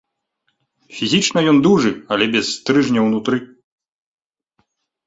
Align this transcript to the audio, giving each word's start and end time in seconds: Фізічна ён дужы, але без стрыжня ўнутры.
Фізічна 0.99 1.39
ён 1.53 1.57
дужы, 1.67 1.91
але 2.17 2.25
без 2.33 2.45
стрыжня 2.55 2.99
ўнутры. 3.11 3.45